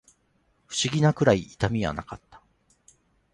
[0.67, 2.41] 不思議なくらい痛みはなかった